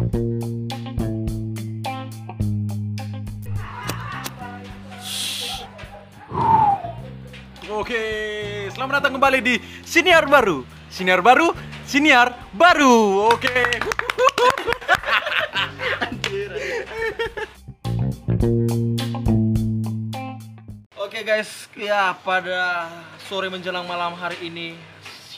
[0.00, 0.08] Oke,
[8.72, 10.64] selamat datang kembali di Siniar Baru.
[10.88, 11.52] Siniar Baru,
[11.84, 13.28] Siniar Baru.
[13.28, 13.52] Oke.
[20.96, 22.88] Oke guys, ya pada
[23.28, 24.80] sore menjelang malam hari ini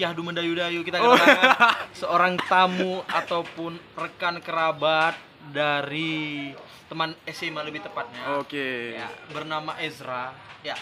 [0.03, 5.15] Syahdu mendayu-dayu kita kedatangan seorang tamu ataupun rekan kerabat
[5.55, 6.51] dari
[6.91, 8.43] teman SMA lebih tepatnya.
[8.43, 8.99] Oke.
[8.99, 10.35] Ya, bernama Ezra.
[10.67, 10.75] Ya.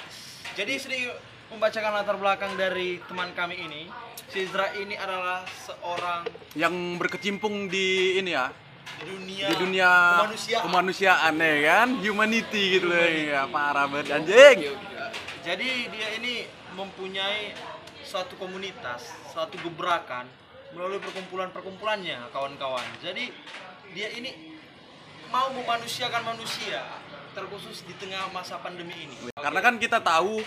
[0.56, 1.20] Jadi sedikit
[1.52, 3.92] membacakan latar belakang dari teman kami ini.
[4.33, 6.25] Si Ezra ini adalah seorang
[6.56, 10.62] Yang berkecimpung di ini ya, di dunia, di dunia kemanusiaan.
[10.64, 14.80] kemanusiaan ya kan, humanity gitu loh ya, parah banget anjing.
[15.45, 17.52] Jadi dia ini mempunyai
[18.10, 20.27] suatu komunitas, suatu gebrakan
[20.74, 22.83] melalui perkumpulan-perkumpulannya kawan-kawan.
[22.98, 23.30] Jadi
[23.95, 24.59] dia ini
[25.30, 26.83] mau memanusiakan manusia
[27.31, 29.31] terkhusus di tengah masa pandemi ini.
[29.38, 30.42] Karena kan kita tahu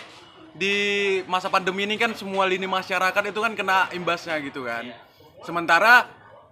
[0.52, 0.76] di
[1.24, 4.92] masa pandemi ini kan semua lini masyarakat itu kan kena imbasnya gitu kan.
[5.40, 6.04] Sementara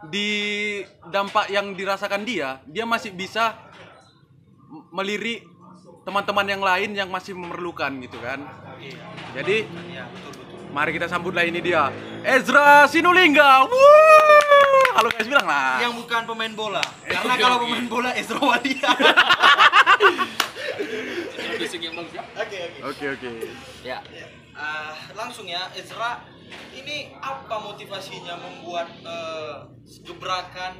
[0.08, 0.80] di
[1.12, 3.54] dampak yang dirasakan dia, dia masih bisa
[4.88, 5.44] melirik
[6.02, 8.42] teman-teman yang lain yang masih memerlukan gitu kan.
[8.80, 9.04] Iya.
[9.38, 9.56] Jadi
[9.92, 10.51] Iya, betul betul.
[10.72, 11.92] Mari kita sambutlah ini dia,
[12.24, 13.68] Ezra Sinulingga.
[13.68, 14.88] Wuh!
[14.92, 15.80] Halo guys bilang lah.
[15.80, 16.84] Yang bukan pemain bola.
[17.04, 18.90] Karena kalau pemain bola Ezra Wadia.
[22.42, 22.80] Oke oke.
[22.84, 23.30] Oke oke.
[23.80, 24.00] Ya,
[24.52, 26.28] Ah, langsung ya Ezra
[26.76, 29.54] ini apa motivasinya membuat eh,
[30.04, 30.76] gebrakan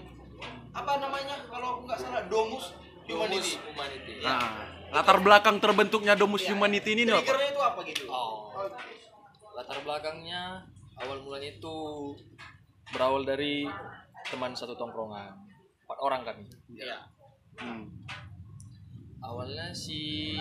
[0.76, 2.76] apa namanya kalau aku nggak salah domus
[3.08, 4.12] humanity Domus Humanity.
[4.20, 4.28] Ya.
[4.28, 4.48] Nah,
[4.92, 7.24] latar belakang terbentuknya Domus Humanity ini nih apa?
[7.24, 8.52] triggernya itu apa gitu Oh.
[9.52, 10.64] Latar belakangnya
[10.96, 11.74] awal mulanya itu
[12.88, 13.68] berawal dari
[14.24, 15.32] teman satu tongkrongan.
[15.84, 16.44] Empat orang kami.
[16.72, 16.98] ya
[17.52, 17.84] Hmm.
[19.20, 20.32] Awalnya si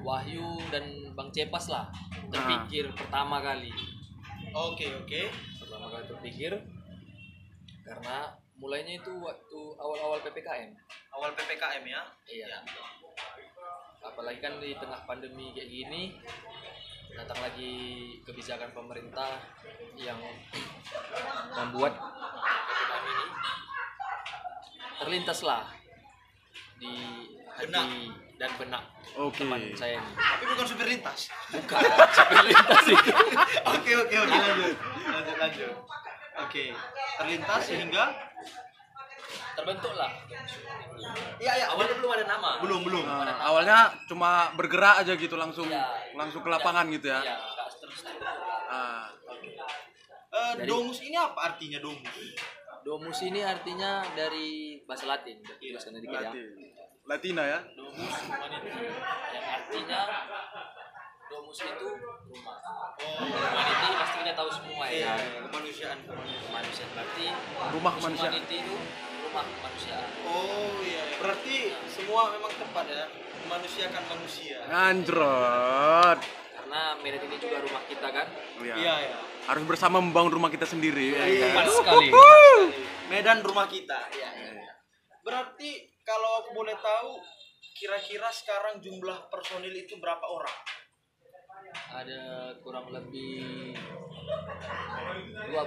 [0.00, 1.92] Wahyu dan Bang Cepas lah
[2.26, 3.68] terpikir pertama kali.
[4.50, 5.22] oke oke
[5.60, 6.52] Pertama kali terpikir
[7.84, 10.72] karena mulainya itu waktu awal-awal PPKM.
[11.12, 12.58] awal ppkm ya Iya.
[14.00, 16.02] Apalagi kan di tengah pandemi kayak gini
[17.20, 17.72] datang lagi
[18.24, 19.44] kebijakan pemerintah
[20.00, 20.16] yang
[21.52, 23.26] membuat PPKM ini
[24.96, 25.64] terlintaslah
[26.80, 26.92] di
[27.52, 28.08] hati
[28.40, 28.84] dan benak
[29.20, 29.44] Oke.
[29.44, 30.12] teman saya ini.
[30.16, 31.76] tapi bukan supir lintas Bukan
[32.32, 33.12] terlintas itu.
[33.68, 35.74] oke oke oke lanjut lanjut lanjut
[36.40, 36.64] oke
[37.20, 38.04] terlintas sehingga
[39.60, 40.10] Terbentuklah.
[41.36, 42.50] iya iya Awalnya belum ada nama.
[42.58, 45.84] belum belum Nah, awalnya cuma bergerak aja gitu langsung Iya.
[46.12, 47.20] langsung ke lapangan gitu ya.
[47.20, 48.28] Iya, nggak terstruktur.
[48.66, 49.06] Ah,
[50.30, 52.06] Eh, Dari- domus ini apa artinya domus
[52.80, 56.30] Domus ini artinya dari bahasa Latin, bahasa dikit ya.
[56.30, 56.46] Latin.
[57.04, 57.58] Latina ya.
[57.68, 58.14] Domus
[59.26, 60.00] yang artinya
[61.26, 61.86] domus itu
[62.24, 62.56] rumah.
[62.96, 65.42] oh Humanity pasti kita tahu semua iya ya.
[65.42, 65.98] kemanusiaan
[66.48, 67.26] Manusia berarti
[67.70, 67.92] Rumah.
[67.98, 68.76] Humanity itu
[69.30, 69.98] rumah manusia.
[70.26, 71.16] Oh iya, iya.
[71.22, 73.06] berarti semua memang tepat ya
[73.46, 74.58] memanusiakan manusia.
[74.66, 76.18] Anjrot.
[76.58, 78.26] Karena Medan ini juga rumah kita kan.
[78.58, 78.74] Iya.
[78.74, 79.16] Iya ya.
[79.46, 81.14] Harus bersama membangun rumah kita sendiri.
[81.14, 81.46] ya Iya.
[81.46, 81.62] kan?
[81.62, 82.08] Tepat sekali.
[83.06, 84.00] Medan rumah kita.
[84.10, 84.30] Iya.
[84.34, 84.72] iya.
[85.22, 85.70] Berarti
[86.02, 87.22] kalau aku boleh tahu
[87.78, 90.58] kira-kira sekarang jumlah personil itu berapa orang?
[91.70, 92.22] Ada
[92.66, 93.78] kurang lebih
[95.50, 95.60] 12.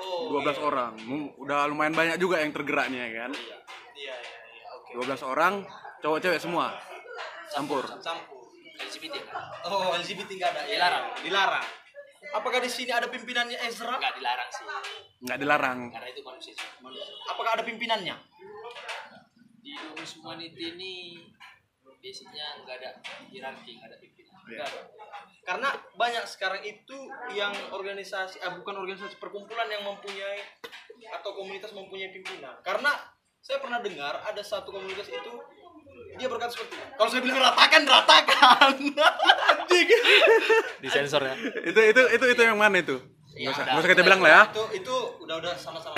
[0.00, 0.40] Oh.
[0.40, 0.92] 12 orang.
[1.40, 3.32] Udah lumayan banyak juga yang tergerak nih ya kan.
[3.36, 3.56] Iya
[3.96, 4.68] iya iya.
[4.76, 5.06] Oke.
[5.08, 5.54] 12 orang,
[6.00, 6.72] cowok cewek semua.
[7.52, 7.84] Campur.
[8.00, 8.36] Campur.
[8.76, 9.44] LGBT kan?
[9.68, 10.62] Oh LGBT nggak ada.
[10.68, 11.04] Dilarang.
[11.24, 11.66] Dilarang.
[12.34, 13.96] Apakah di sini ada pimpinannya Ezra?
[13.96, 14.64] Nggak dilarang sih.
[15.24, 15.78] Nggak dilarang.
[15.94, 16.54] Karena itu manusia.
[16.82, 17.06] manusia.
[17.30, 18.16] Apakah ada pimpinannya?
[19.62, 20.92] Di domus humanity ini
[22.02, 22.90] biasanya nggak ada
[23.30, 24.25] hierarki, nggak ada pimpinan.
[24.46, 24.66] Ada.
[25.42, 26.96] karena banyak sekarang itu
[27.34, 30.42] yang organisasi ah, bukan organisasi perkumpulan yang mempunyai
[31.12, 32.94] atau komunitas mempunyai pimpinan karena
[33.38, 35.32] saya pernah dengar ada satu komunitas itu
[36.16, 38.72] dia berkata seperti ini kalau saya bilang ratakan ratakan
[39.50, 39.86] anjing
[40.80, 41.34] Disensor ya.
[41.62, 42.96] Itu itu itu itu yang mana itu?
[43.36, 43.68] Iya, Nggak usah, udah.
[43.68, 44.42] nggak usah kita bilang lah ya.
[44.48, 45.94] itu itu udah udah sama-sama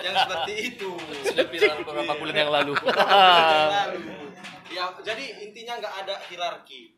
[0.00, 0.90] yang seperti itu
[1.26, 2.72] Sudah viral beberapa bulan yang lalu.
[2.78, 4.00] Lalu.
[4.70, 6.94] ya jadi intinya nggak ada hierarki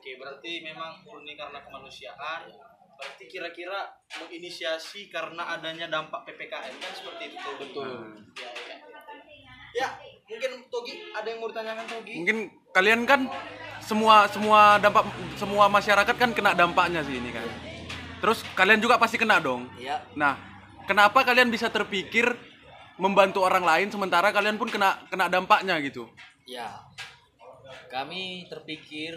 [0.00, 2.48] oke berarti memang murni karena kemanusiaan
[2.96, 7.50] berarti kira-kira menginisiasi karena adanya dampak ppkm kan seperti itu.
[7.60, 7.88] Betul.
[8.40, 8.76] ya, ya.
[9.76, 9.88] ya
[10.24, 12.38] mungkin Togi ada yang mau ditanyakan Togi Mungkin
[12.72, 13.28] kalian kan
[13.84, 15.04] semua semua dampak
[15.36, 17.44] semua masyarakat kan kena dampaknya sih ini kan.
[18.24, 19.68] Terus kalian juga pasti kena dong.
[19.76, 20.00] Iya.
[20.16, 20.40] Nah,
[20.88, 22.24] kenapa kalian bisa terpikir
[22.96, 26.08] membantu orang lain sementara kalian pun kena kena dampaknya gitu.
[26.48, 26.84] Ya,
[27.88, 29.16] kami terpikir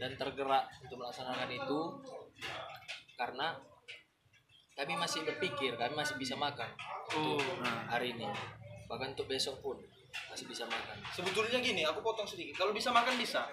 [0.00, 1.80] dan tergerak untuk melaksanakan itu
[3.20, 3.52] karena
[4.72, 6.72] kami masih berpikir, kami masih bisa makan
[7.12, 7.44] untuk
[7.84, 8.24] hari ini.
[8.88, 9.76] Bahkan untuk besok pun
[10.32, 10.96] masih bisa makan.
[11.12, 12.64] Sebetulnya gini, aku potong sedikit.
[12.64, 13.44] Kalau bisa makan bisa.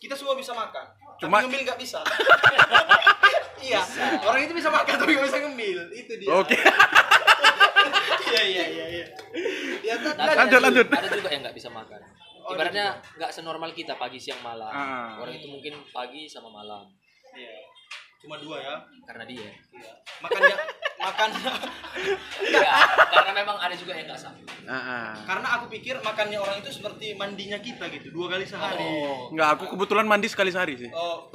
[0.00, 0.88] Kita semua bisa makan.
[1.20, 2.00] Cuma- tapi ngemil nggak bisa.
[3.68, 3.84] iya,
[4.24, 5.78] orang itu bisa makan tapi nggak bisa ngemil.
[5.92, 6.28] Itu dia.
[6.32, 6.56] Oke.
[8.28, 9.06] Iya iya iya iya.
[9.80, 10.86] Ya Tapi Lanjut, lanjut.
[10.92, 12.00] ada juga yang nggak bisa makan.
[12.48, 14.72] Oh, Ibaratnya nggak senormal kita pagi siang malam.
[14.72, 15.20] Ah.
[15.20, 16.88] Orang itu mungkin pagi sama malam
[17.36, 17.60] Iya.
[18.18, 18.74] Cuma dua ya.
[19.04, 19.52] karena dia.
[19.68, 19.92] Iya.
[20.24, 20.56] Makannya
[20.98, 21.28] makan
[22.42, 22.72] Enggak,
[23.12, 24.48] karena memang ada juga yang nggak sanggup.
[24.64, 25.10] Ah, ah.
[25.28, 28.80] karena aku pikir makannya orang itu seperti mandinya kita gitu, dua kali sehari.
[28.82, 30.90] Oh, Nggak, aku kebetulan mandi sekali sehari sih.
[30.90, 31.28] Oh.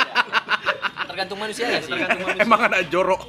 [1.12, 1.92] Tergantung manusia ya sih.
[1.92, 2.44] tergantung manusia.
[2.44, 3.22] Emang ada jorok.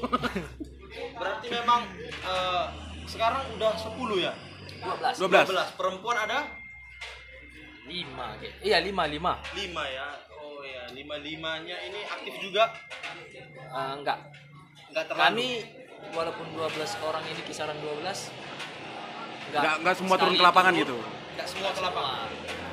[1.20, 2.66] Berarti memang eh,
[3.06, 4.34] sekarang udah 10 ya?
[4.82, 5.22] 12.
[5.28, 5.54] 12.
[5.54, 5.80] 12.
[5.80, 6.40] Perempuan ada
[7.88, 7.96] 5
[8.38, 8.56] kayak.
[8.62, 9.32] Iya, 5, 5.
[9.54, 10.08] 5 ya.
[10.36, 12.64] Oh ya, 5-5-nya ini aktif juga
[13.68, 14.20] Eh, enggak.
[14.88, 15.24] enggak terlalu.
[15.26, 15.48] Kami
[16.10, 18.32] walaupun 12 orang ini kisaran 12
[19.48, 20.98] enggak Nggak- nggak semua turun ke lapangan turun, gitu.
[21.34, 22.28] enggak semua ke lapangan.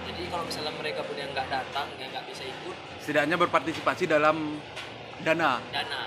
[0.04, 4.58] Jadi kalau misalnya mereka pun yang enggak datang, yang enggak bisa ikut, Setidaknya berpartisipasi dalam
[5.20, 5.58] dana.
[5.68, 6.00] dana.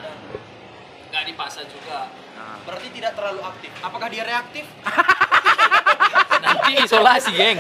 [1.06, 2.08] Enggak dipaksa juga.
[2.34, 3.72] Nah, Berarti tidak terlalu aktif.
[3.80, 4.66] Apakah dia reaktif?
[6.44, 7.60] Nanti isolasi, geng.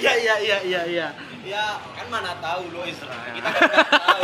[0.00, 1.08] Iya iya iya iya iya.
[1.44, 3.12] Ya kan mana tahu lo Isra.
[3.12, 4.22] Kita kan nggak tahu.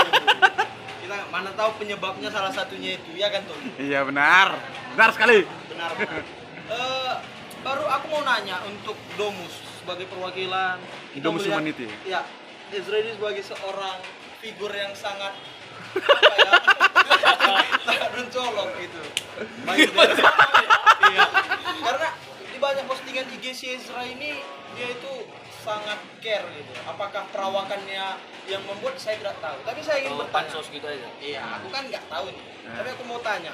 [1.05, 3.57] Kita mana tahu penyebabnya salah satunya itu ya kan tuh.
[3.77, 4.57] iya benar.
[4.97, 5.45] Benar sekali.
[5.45, 5.91] Benar.
[5.95, 6.23] benar.
[6.67, 7.13] Eh,
[7.61, 10.81] baru aku mau nanya untuk Domus sebagai perwakilan
[11.15, 11.87] kita Domus melihat- Humanity.
[12.03, 12.21] Ya,
[12.73, 13.99] Ezra ini sebagai seorang
[14.41, 15.31] figur yang sangat
[15.97, 16.53] apa ya?
[17.87, 19.03] sangat mencolok gitu.
[19.67, 19.89] Baik
[21.07, 21.25] iya.
[21.87, 22.09] Karena
[22.51, 24.43] di banyak postingan IG si Ezra ini
[24.75, 25.13] dia itu
[25.67, 26.73] sangat care gitu.
[26.87, 28.07] Apakah perawakannya
[28.47, 29.59] yang membuat saya tidak tahu.
[29.67, 30.35] Tapi saya ingin Oh, bertanya.
[30.47, 31.09] pansos gitu aja.
[31.19, 32.45] Iya, aku kan nggak tahu nih.
[32.63, 32.75] Nah.
[32.79, 33.53] Tapi aku mau tanya,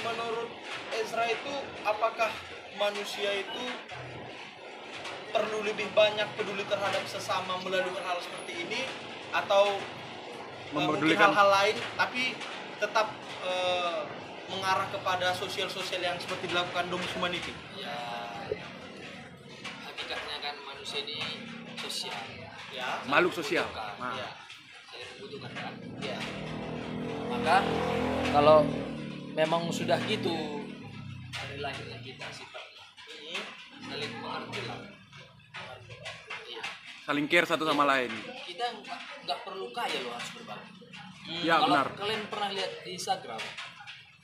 [0.00, 0.48] menurut
[0.90, 1.52] Ezra itu
[1.84, 2.32] apakah
[2.74, 3.64] manusia itu
[5.30, 8.80] perlu lebih banyak peduli terhadap sesama melalui hal seperti ini
[9.30, 12.38] atau eh, mungkin Mempedulikan- hal-hal lain tapi
[12.78, 13.10] tetap
[13.44, 14.00] eh,
[14.46, 17.50] mengarah kepada sosial-sosial yang seperti dilakukan Domus Humanity?
[17.76, 18.23] Ya
[20.84, 21.16] manusia ini
[21.80, 22.20] sosial.
[22.68, 23.00] Ya.
[23.08, 23.64] Makhluk sosial.
[23.72, 24.20] Nah.
[24.20, 24.28] ya.
[24.84, 25.72] Saling membutuhkan kan.
[26.04, 26.18] Ya.
[27.24, 27.56] Maka
[28.36, 28.68] kalau
[29.32, 30.60] memang sudah gitu
[31.32, 32.84] dari lahirnya kita sifatnya
[33.16, 33.36] Ini
[33.80, 34.78] saling mengerti lah.
[36.52, 36.64] Iya.
[37.08, 38.12] Saling care satu sama lain.
[38.44, 38.66] Kita
[39.24, 40.84] nggak perlu kaya loh harus berbagi.
[41.48, 41.88] Ya kalau benar.
[41.96, 43.40] kalian pernah lihat di Instagram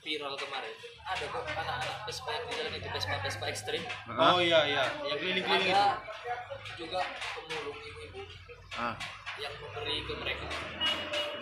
[0.01, 3.81] viral kemarin ada kok anak-anak Vespa yang di jalan itu Vespa Vespa ekstrim?
[4.09, 5.77] Oh iya iya, yang keliling-keliling itu.
[5.77, 5.97] ada
[6.75, 6.99] juga
[7.31, 8.21] pemulung ibu-ibu
[8.73, 8.95] Ah.
[9.35, 10.45] yang memberi ke mereka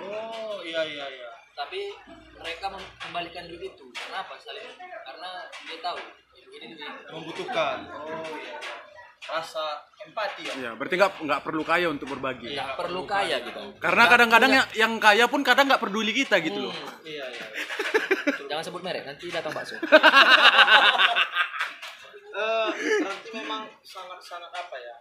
[0.02, 1.30] Oh iya iya iya.
[1.54, 1.92] tapi
[2.34, 5.30] mereka mengembalikan duit itu karena apa saling karena
[5.62, 6.00] dia tahu
[6.34, 6.66] ibu ini
[7.10, 7.78] Membutuhkan.
[7.92, 8.58] Oh iya.
[9.22, 9.62] Rasa
[10.02, 10.54] empati ya.
[10.58, 12.50] Iya, berarti nggak nggak perlu kaya untuk berbagi.
[12.50, 16.66] nggak perlu kaya gitu Karena kadang-kadang yang, yang kaya pun kadang nggak peduli kita gitu
[16.66, 16.74] loh.
[17.04, 17.46] Iya iya.
[18.50, 19.78] jangan sebut merek nanti datang bakso
[22.40, 22.70] Eh,
[23.04, 24.96] berarti memang sangat-sangat apa ya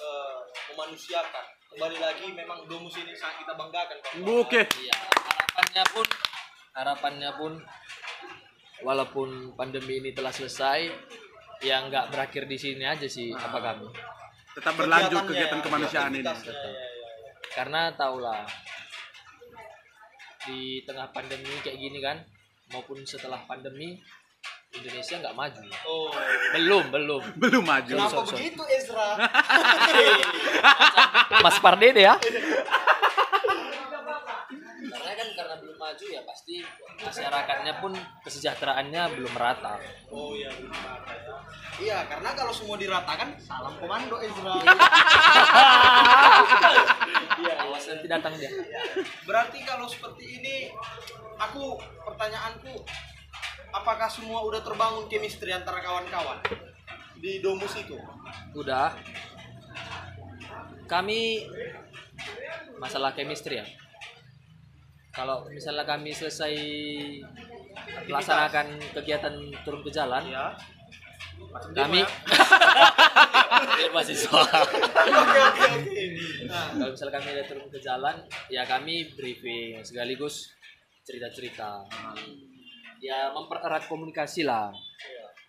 [0.00, 0.38] eh,
[0.72, 3.96] memanusiakan kembali lagi memang domus ini sangat kita banggakan.
[4.24, 4.62] Oke.
[4.80, 6.06] iya harapannya pun
[6.72, 7.52] harapannya pun
[8.80, 10.88] walaupun pandemi ini telah selesai
[11.60, 13.88] ya nggak berakhir di sini aja sih apa kami
[14.52, 16.24] Tetap berlanjut kegiatan ya, kemanusiaan ini.
[16.24, 16.72] ya, ya, ya.
[17.56, 18.44] karena tahulah
[20.44, 22.20] di tengah pandemi kayak gini kan
[22.72, 24.00] maupun setelah pandemi
[24.72, 25.62] Indonesia nggak maju.
[25.84, 26.08] Oh.
[26.56, 27.22] Belum belum.
[27.42, 27.92] Belum maju.
[27.92, 28.40] kenapa sorry, sorry.
[28.40, 29.08] begitu Ezra?
[31.44, 32.16] Mas Pardede ya?
[34.92, 36.64] Karena kan karena belum maju ya pasti
[37.00, 37.92] masyarakatnya pun
[38.24, 39.76] kesejahteraannya belum merata.
[40.08, 41.00] Oh iya benar.
[41.80, 44.60] iya karena kalau semua diratakan salam komando Ezra
[48.12, 48.52] datang dia.
[49.24, 50.56] Berarti kalau seperti ini
[51.40, 52.84] aku pertanyaanku
[53.72, 56.44] apakah semua udah terbangun chemistry antara kawan-kawan
[57.16, 57.96] di domus itu?
[58.52, 58.92] Udah.
[60.84, 61.48] Kami
[62.76, 63.66] masalah chemistry ya.
[65.12, 66.52] Kalau misalnya kami selesai
[68.08, 70.52] melaksanakan kegiatan turun ke jalan ya
[71.72, 72.00] kami
[73.92, 74.40] mahasiswa
[75.22, 76.02] oke oke oke.
[76.48, 78.16] Nah kalau misalnya kami ada turun ke jalan
[78.48, 80.50] ya kami briefing sekaligus
[81.04, 81.84] cerita-cerita.
[83.02, 84.72] Ya mempererat komunikasi lah.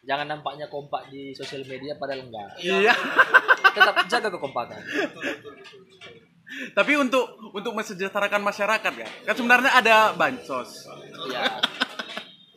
[0.03, 2.59] Jangan nampaknya kompak di sosial media padahal enggak.
[2.59, 2.93] Iya.
[3.73, 4.81] tetap jaga kekompakan.
[6.75, 9.07] Tapi untuk untuk mensejahterakan masyarakat ya.
[9.25, 10.85] Kan sebenarnya ada bansos.
[11.31, 11.57] ya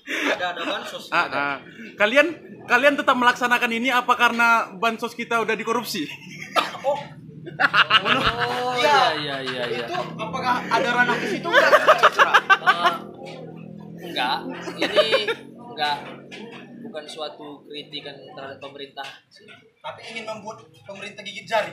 [0.06, 1.56] ada ada bansos Ah, ah.
[1.94, 2.26] Kalian
[2.66, 6.06] kalian tetap melaksanakan ini apa karena bansos kita udah dikorupsi?
[6.82, 6.98] oh
[8.76, 9.14] Iya.
[9.16, 11.70] iya iya iya itu apakah ada ranah ke situ enggak
[12.02, 12.32] Citra?
[12.34, 12.94] Eh,
[14.02, 14.36] enggak
[14.76, 15.96] ini enggak
[16.82, 19.46] bukan suatu kritikan terhadap pemerintah sih.
[19.78, 21.70] tapi ingin membuat pemerintah gigit jari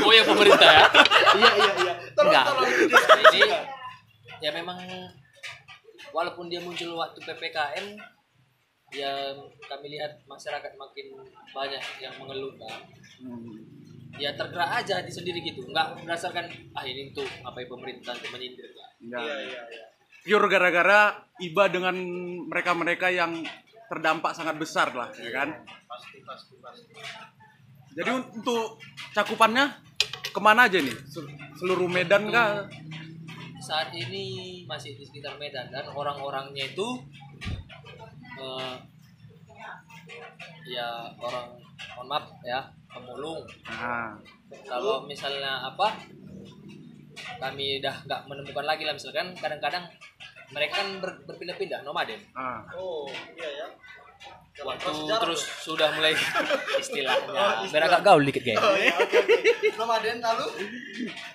[0.00, 0.84] oh ya pemerintah ya
[1.36, 2.44] iya iya iya tolong Enggak.
[2.48, 2.68] tolong
[3.28, 3.40] ini
[4.40, 4.76] ya memang
[6.10, 7.86] walaupun dia muncul waktu ppkm
[8.88, 9.36] ya
[9.68, 11.06] kami lihat masyarakat makin
[11.52, 12.88] banyak yang mengeluhkan
[14.16, 18.32] ya tergerak aja di sendiri gitu nggak berdasarkan ah ini untuk apa ya pemerintah untuk
[18.32, 18.90] menyindir enggak.
[18.98, 19.18] Ya.
[19.20, 19.86] iya iya iya
[20.18, 21.94] Pure gara-gara iba dengan
[22.50, 23.40] mereka-mereka yang
[23.88, 25.48] terdampak sangat besar lah, ya kan?
[25.88, 26.92] pasti pasti pasti
[27.96, 28.76] Jadi un- untuk
[29.16, 29.72] cakupannya
[30.28, 30.92] ke mana aja nih?
[31.08, 31.24] Se-
[31.56, 32.68] Seluruh Medan kah?
[33.68, 36.88] Saat ini masih di sekitar Medan dan orang-orangnya itu
[38.40, 38.74] eh,
[40.72, 41.52] ya orang
[42.00, 43.44] mohon maaf ya pemulung.
[43.68, 44.16] Nah,
[44.64, 46.00] kalau misalnya apa
[47.36, 49.84] kami dah nggak menemukan lagi lah misalkan kadang-kadang
[50.48, 52.16] mereka kan ber- berpindah-pindah nomaden.
[52.32, 52.64] Ah.
[52.72, 53.04] oh
[53.36, 53.68] iya ya
[54.58, 54.90] waktu
[55.22, 55.70] terus tuh.
[55.70, 56.10] sudah mulai
[56.82, 57.30] istilahnya.
[57.30, 57.86] Oh, biar istilah.
[57.88, 59.36] agak gaul dikit kayak oh iya oke oke.
[59.76, 60.46] Nomaden lalu?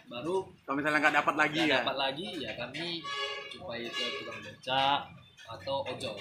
[0.05, 1.79] Baru Kalau misalnya nggak dapat lagi ya.
[1.79, 2.99] dapat lagi ya kami
[3.47, 5.07] jumpai ke tukang beca
[5.47, 6.15] atau ojol.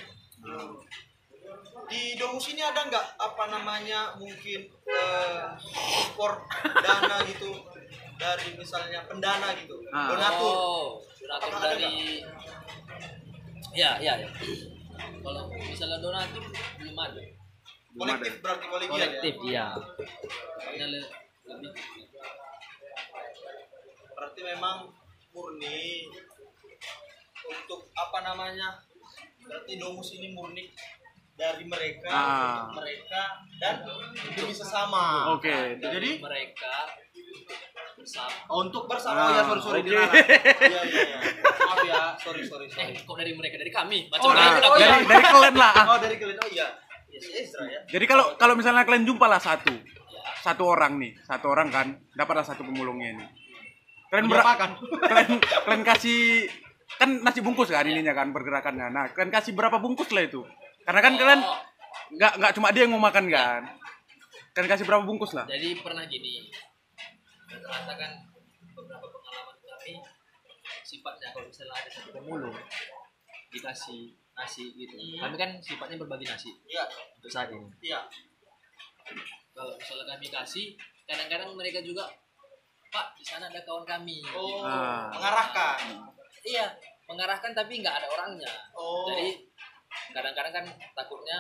[1.85, 6.39] Di domus ini ada nggak apa namanya mungkin eh, support
[6.79, 7.51] dana gitu?
[8.15, 10.07] Dari misalnya pendana gitu Ah.
[10.09, 10.55] donatur.
[10.55, 10.87] Oh,
[11.19, 12.23] donatur Apakah ada dari
[13.73, 14.29] ya ya ya
[14.95, 16.43] kalau misalnya donatur
[16.77, 17.23] belum ada
[17.93, 18.15] Belum ada.
[18.17, 19.67] kolektif berarti kolegial kolektif ya
[20.73, 21.71] ya lebih
[24.13, 24.77] berarti memang
[25.31, 26.07] murni
[27.43, 28.81] untuk apa namanya
[29.43, 30.71] berarti domus ini murni
[31.33, 32.25] dari mereka Ah.
[32.63, 33.23] untuk mereka
[33.59, 33.83] dan
[34.31, 35.51] demi sesama Oke.
[35.51, 36.75] Nah, jadi mereka
[37.95, 40.15] bersama oh, untuk bersama Ah, oh ya sorry sorry dilarang.
[40.17, 41.17] iya iya iya
[41.61, 44.67] maaf ya sorry sorry eh sorry kok dari mereka dari kami Oh, macam dari- dari
[44.67, 45.07] oh, dari iya.
[45.07, 45.73] dari kalian lah.
[45.73, 45.85] ah.
[45.87, 46.67] oh dari kalian oh iya
[47.07, 49.71] ya si Ezra ya Jadi kalau kalau misalnya kalian jumpa lah satu,
[50.41, 53.27] satu orang nih, satu orang kan, dapatlah satu pemulungnya ini.
[54.09, 54.71] Kalian Dia ber- makan.
[55.11, 56.49] kalian kalian kasih
[56.93, 58.89] kan nasi bungkus kan ininya kan pergerakannya.
[58.89, 60.41] Nah, kalian kasih berapa bungkus lah itu?
[60.83, 61.59] Karena kan kalian Oh,
[62.11, 63.63] nggak nggak cuma dia yang mau makan kan.
[64.51, 65.45] Kalian kasih berapa bungkus lah?
[65.45, 66.49] jadi pernah gini
[67.67, 68.13] rata kan
[68.73, 69.95] beberapa pengalaman kami
[70.83, 72.57] sifatnya kalau misalnya ada satu pemulung
[73.53, 74.97] dikasih nasi gitu.
[74.97, 75.29] Hmm.
[75.29, 76.89] kami kan sifatnya berbagi nasi iya.
[77.21, 77.69] untuk saat ini.
[77.85, 78.01] Iya.
[79.53, 80.67] Kalau misalnya kami kasih
[81.05, 82.09] kadang-kadang mereka juga
[82.89, 84.25] pak di sana ada kawan kami.
[84.33, 85.13] Oh Ah.
[85.13, 86.01] mengarahkan.
[86.43, 86.67] Iya
[87.09, 88.53] mengarahkan tapi nggak ada orangnya.
[88.73, 89.05] Oh.
[89.13, 89.37] Jadi
[90.17, 90.67] kadang-kadang kan
[90.97, 91.39] takutnya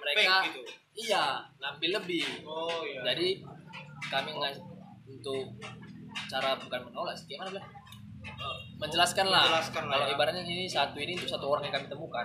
[0.00, 0.62] mereka Fake gitu.
[1.08, 2.24] iya ngambil lebih.
[2.48, 3.00] Oh iya.
[3.12, 3.44] Jadi
[4.12, 4.52] kami nggak
[5.08, 5.44] untuk
[6.30, 7.68] cara bukan menolak sih gimana bilang?
[8.80, 9.42] Menjelaskan lah.
[9.48, 10.12] Menjelaskan lah kalau ya.
[10.16, 12.24] ibaratnya ini satu ini untuk satu orang yang kami temukan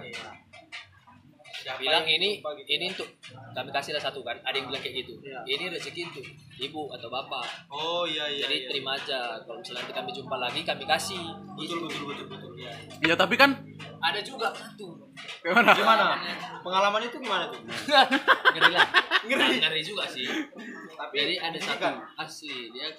[1.70, 2.66] Siapa bilang ini gitu.
[2.66, 3.10] ini untuk
[3.54, 4.34] kami kasih lah satu kan.
[4.42, 5.14] Ada yang bilang kayak gitu.
[5.22, 5.40] Iya.
[5.46, 6.26] ini rezeki untuk
[6.58, 7.46] ibu atau bapak.
[7.70, 8.68] Oh iya iya jadi iya.
[8.74, 9.38] terima aja.
[9.46, 11.24] Kalau misalnya nanti kami jumpa lagi kami kasih.
[11.54, 12.74] Betul betul betul betul ya
[13.06, 13.54] Iya, tapi kan
[14.02, 14.98] ada juga satu
[15.46, 15.72] gimana?
[15.78, 16.06] gimana?
[16.66, 17.62] Pengalaman itu gimana tuh?
[18.58, 18.88] Ngeri lah.
[19.30, 19.48] Ngeri.
[19.62, 20.26] ngeri juga sih.
[20.98, 21.96] Tapi jadi ada satu kan?
[22.18, 22.90] asli dia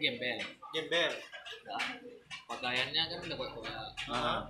[0.00, 0.40] gembel.
[0.72, 1.12] Gembel?
[1.68, 1.84] Nah,
[2.48, 4.40] pakaiannya kan udah buat kayak Ah.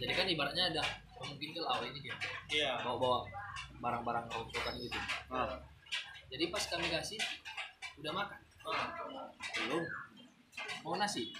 [0.00, 0.82] jadi kan ibaratnya ada
[1.20, 2.14] mungkin ke awal ini dia.
[2.50, 2.70] Iya.
[2.82, 3.18] Bawa bawa
[3.80, 4.98] barang-barang rongsokan gitu.
[5.28, 5.60] Ah.
[6.32, 7.20] jadi pas kami kasih
[8.00, 8.40] udah makan.
[8.64, 8.88] Ah.
[9.60, 9.84] belum.
[10.82, 11.30] Mau nasi?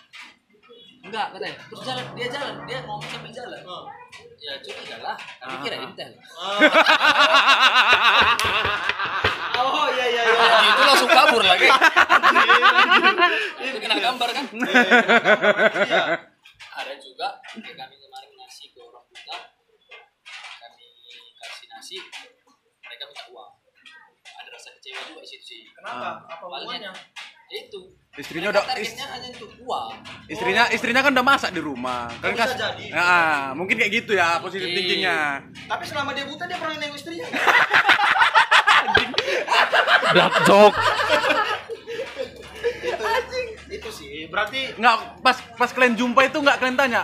[1.04, 1.56] Enggak katanya.
[1.68, 2.54] Terus jalan dia jalan.
[2.64, 3.60] Dia ngomong sambil jalan.
[3.64, 3.84] Ah.
[4.38, 5.62] ya curiga lah kami Ah.
[5.64, 6.10] kira intel.
[6.36, 6.58] Ah.
[9.64, 10.58] oh iya iya iya.
[10.72, 11.68] Itu langsung kabur lagi.
[13.64, 14.44] Itu kena gambar kan?
[14.52, 16.02] Iya.
[16.74, 19.38] Ada juga kayak kami kemarin ngasih ke orang buta
[20.58, 20.86] kami
[21.38, 21.96] kasih nasi
[22.82, 23.52] mereka minta uang
[24.84, 26.92] kecewa juga di situ sih kenapa apa hubungannya
[27.50, 27.80] itu
[28.14, 29.86] Istrinya Mereka udah is- targetnya hanya untuk uang
[30.28, 32.06] istrinya istrinya kan udah masak di rumah.
[32.14, 32.58] Kalian bisa kasih.
[32.62, 32.86] jadi.
[32.94, 34.78] Nah, mungkin kayak gitu ya positif Mungkin.
[34.78, 35.18] thinkingnya.
[35.66, 37.42] tapi selama dia buta dia pernah nengok istrinya nggak?
[40.12, 40.76] black joke
[42.84, 43.38] itu
[43.72, 47.00] itu sih berarti Nggak pas pas kalian jumpa itu nggak kalian tanya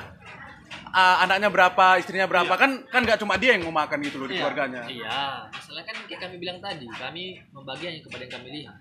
[0.91, 4.27] ah, anaknya berapa, istrinya berapa kan kan nggak cuma dia yang mau makan gitu loh
[4.27, 4.41] di Iya.
[4.43, 4.83] keluarganya.
[4.85, 8.77] Iya, masalah kan kayak kami bilang tadi, kami membagi hanya kepada yang kami lihat.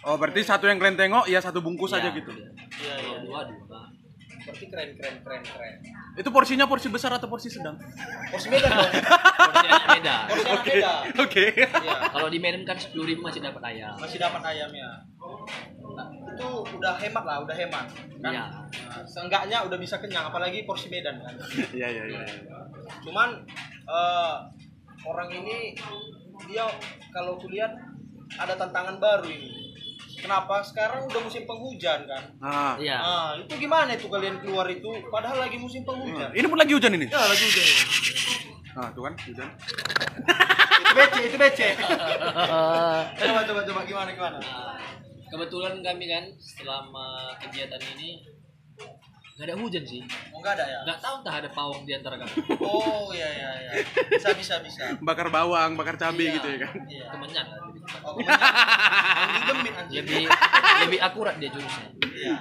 [0.00, 2.32] Oh, berarti satu yang kalian tengok ya satu bungkus Iya, aja gitu.
[2.32, 2.48] iya.
[2.48, 2.96] Iya, iya.
[3.04, 3.80] Kalau dua dua.
[4.40, 5.74] Berarti keren, keren, keren, keren.
[6.16, 7.76] Itu porsinya porsi besar atau porsi sedang?
[8.32, 8.88] Porsi Medan dong.
[9.36, 10.16] Porsinya beda.
[10.32, 11.02] Porsi anak Medan.
[11.20, 11.46] Oke.
[11.60, 11.94] Iya.
[12.08, 13.92] Kalau di Medan kan sepuluh ribu masih dapat ayam.
[14.00, 15.04] Masih dapat ayamnya.
[15.92, 16.08] Nah,
[16.40, 16.48] itu
[16.80, 17.86] udah hemat lah, udah hemat.
[18.24, 18.32] Kan?
[18.32, 18.44] Iya.
[18.88, 21.36] Nah, seenggaknya udah bisa kenyang, apalagi porsi Medan kan.
[21.76, 22.24] Iya iya iya.
[23.04, 23.44] Cuman
[23.84, 24.36] eh,
[25.04, 25.76] orang ini
[26.48, 26.64] dia
[27.12, 27.76] kalau kulihat
[28.40, 29.60] ada tantangan baru ini.
[30.20, 30.60] Kenapa?
[30.60, 32.22] Sekarang udah musim penghujan kan.
[32.40, 32.74] Ah.
[32.80, 32.96] Iya.
[33.00, 36.32] Nah, itu gimana itu kalian keluar itu padahal lagi musim penghujan.
[36.32, 37.06] Ini pun lagi hujan ini.
[37.08, 37.66] Ya, lagi hujan.
[38.70, 39.48] Nah, tuh kan hujan.
[40.80, 41.74] itu becek, itu becek.
[43.20, 44.38] coba coba coba gimana gimana?
[45.30, 47.06] Kebetulan kami kan selama
[47.38, 48.18] kegiatan ini
[49.38, 50.02] nggak ada hujan sih.
[50.34, 50.78] Oh, enggak ada ya?
[50.84, 52.34] Nggak tahu entah ada pawang di antara kami.
[52.60, 53.70] Oh, iya iya iya.
[54.12, 54.82] Bisa bisa bisa.
[55.00, 56.34] Bakar bawang, bakar cabai Iya.
[56.36, 56.74] gitu ya kan.
[56.84, 57.04] Iya.
[57.08, 57.80] Kemenyan lah lebih.
[58.04, 58.12] Oh,
[59.48, 59.84] kemenyan.
[59.88, 60.24] Lebih
[60.84, 61.88] lebih akurat dia jurusnya.
[62.04, 62.36] Iya.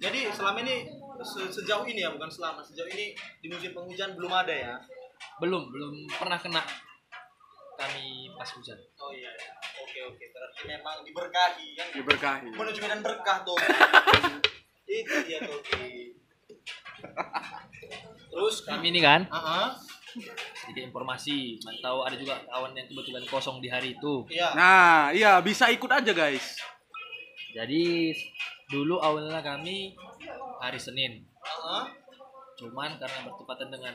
[0.00, 0.88] Jadi selama ini
[1.20, 4.74] se- sejauh ini ya bukan selama sejauh ini di musim penghujan belum ada ya.
[5.38, 6.62] Belum belum pernah kena
[7.76, 8.78] kami pas hujan.
[9.00, 9.30] Oh iya.
[9.32, 9.52] iya.
[9.82, 11.86] Oke oke berarti memang diberkahi kan.
[11.96, 12.48] Diberkahi.
[12.52, 13.58] Menuju medan berkah tuh.
[14.88, 15.60] Itu dia tuh.
[18.32, 19.68] Terus Kami ini kan Heeh.
[20.56, 24.24] sedikit informasi, mantau ada juga kawan yang kebetulan kosong di hari itu.
[24.28, 24.52] Iya.
[24.52, 26.60] Nah, iya bisa ikut aja guys.
[27.52, 28.12] Jadi
[28.68, 29.96] dulu awalnya kami
[30.60, 31.84] hari Senin, Heeh.
[32.60, 33.94] cuman karena bertepatan dengan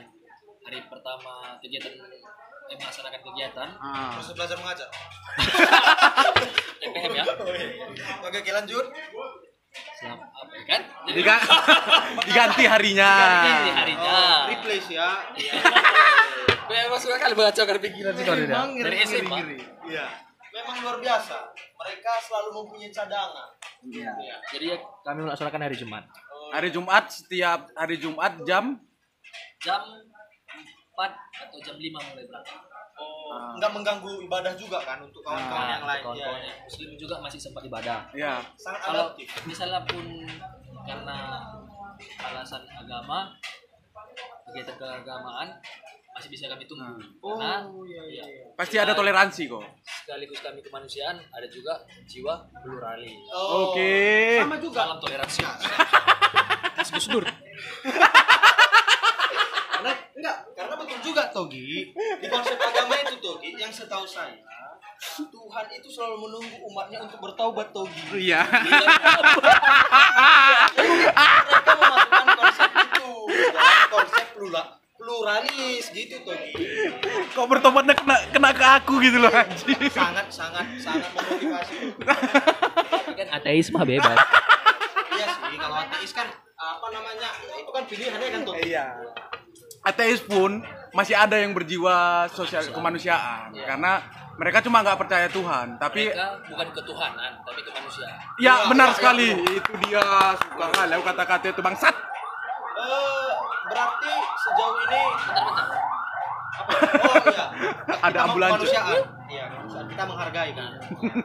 [0.66, 1.94] hari pertama kegiatan
[2.68, 4.12] eh, melaksanakan kegiatan Ah.
[4.14, 4.88] Terus belajar mengajar.
[6.80, 7.24] MPM ya,
[8.20, 8.86] Oke, oke lanjut.
[9.94, 10.80] selama apa ya kan?
[11.04, 11.44] Jadi Diga-
[12.26, 13.10] diganti harinya.
[13.36, 14.14] Diganti harinya.
[14.14, 15.08] Oh, replace ya.
[15.34, 15.52] Iya.
[16.68, 18.48] Memang suka kali mengacaukan pikiran sih kalau dia.
[18.48, 19.38] Memang Dari SMA.
[19.84, 20.06] Iya.
[20.50, 21.36] Memang luar biasa.
[21.52, 23.48] Mereka selalu mempunyai cadangan.
[23.84, 24.12] Iya.
[24.14, 24.36] Iya.
[24.50, 26.04] Jadi ya, kami melaksanakan hari Jumat.
[26.28, 28.80] Oh, Hari Jumat setiap hari Jumat jam
[29.58, 29.82] Jam
[30.98, 32.58] 4 atau jam 5 mulai berangkat.
[32.98, 36.02] oh, nggak mengganggu ibadah juga kan untuk kawan-kawan Nah, yang lain.
[36.12, 38.10] Iya, yang muslim juga masih sempat ibadah.
[38.12, 38.42] ya.
[38.56, 39.30] Sangat Kalau adaptif.
[39.46, 40.02] misalnya pun
[40.82, 41.16] karena
[42.20, 43.30] alasan agama,
[44.44, 45.48] kegiatan keagamaan
[46.10, 46.98] masih bisa kami tunggu.
[47.16, 48.44] Karena Oh, iya, iya, iya.
[48.52, 49.62] Pasti ada toleransi kok.
[49.86, 53.14] sekaligus kami kemanusiaan ada juga jiwa pluralis.
[53.30, 54.42] Oh, Oke.
[54.42, 54.80] Sama juga.
[54.82, 55.40] Salam toleransi.
[56.74, 57.22] Mas Gus Dur.
[59.70, 61.96] Karena enggak, karena betul juga Togi.
[61.96, 64.36] Di konsep agama itu Togi, yang setahu saya
[64.98, 68.02] Tuhan itu selalu menunggu umatnya untuk bertaubat Togi.
[68.18, 68.42] Iya.
[70.74, 73.10] Mereka memasukkan konsep itu,
[73.94, 74.62] konsep plura,
[74.98, 76.50] pluralis gitu Togi.
[77.30, 79.30] Kok bertobatnya kena kena ke aku gitu loh.
[79.86, 81.94] Sangat sangat sangat memotivasi.
[83.14, 84.18] Kan ateis mah bebas.
[85.14, 86.26] Iya sih, kalau ateis kan
[86.58, 87.30] apa namanya?
[87.54, 88.74] Itu kan pilihannya kan Togi.
[88.74, 88.98] Iya.
[89.86, 90.66] Ateis pun
[90.98, 94.02] masih ada yang berjiwa sosial kemanusiaan karena
[94.34, 98.18] mereka cuma nggak percaya Tuhan, tapi Mereka bukan ketuhanan, tapi kemanusiaan.
[98.38, 99.50] ya Iya, benar iya, sekali iya.
[99.52, 100.02] itu dia
[100.38, 101.90] suka kali aku kata-kata itu bangsat.
[101.90, 103.30] Eh,
[103.66, 105.66] berarti sejauh ini Bentar-bentar.
[105.66, 106.74] apa?
[106.98, 107.46] Oh iya.
[108.06, 108.50] Ada ambulans.
[108.54, 108.98] kemanusiaan.
[109.26, 109.44] Iya,
[109.90, 110.70] kita menghargai kan.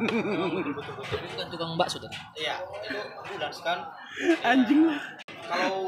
[0.57, 0.93] betul betul.
[1.05, 2.17] Tapi bukan tukang bakso tadi.
[2.35, 3.79] Iya, itu ambulans kan.
[4.41, 5.01] Anjing lah.
[5.45, 5.85] Kalau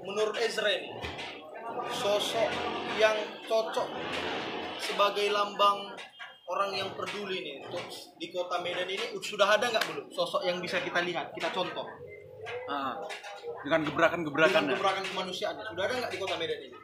[0.00, 0.94] menurut Ezra ini
[1.92, 2.50] sosok
[2.98, 3.88] yang cocok
[4.78, 5.92] sebagai lambang
[6.48, 7.84] orang yang peduli nih untuk
[8.16, 9.12] di kota Medan ini.
[9.20, 11.84] Sudah ada nggak belum sosok yang bisa kita lihat kita contoh?
[12.68, 12.96] Ah,
[13.60, 16.76] dengan gebrakan-gebrakan dengan gebrakan kemanusiaan sudah ada nggak di kota Medan ini?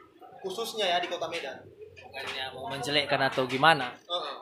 [0.45, 1.57] Khususnya ya di kota Medan.
[1.95, 3.89] Bukannya mau menjelekkan atau gimana?
[3.91, 4.37] Heeh.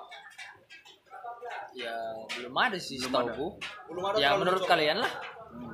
[1.74, 1.96] Ya
[2.38, 3.48] belum ada sih Belum setahu
[3.90, 5.10] belum ada Ya menurut kalian lah.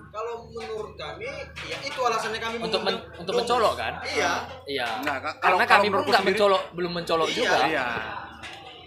[0.09, 1.29] Kalau menurut kami
[1.61, 3.45] ya itu alasannya kami Untuk men- untuk Domus.
[3.45, 3.93] mencolok kan?
[4.03, 4.33] iya
[4.65, 4.87] Iya.
[5.01, 7.35] Nah, ka- Karena kalau- kami kalau pun menurutku nggak mencolok, belum mencolok Iya.
[7.35, 7.57] juga.
[7.65, 7.85] Iya.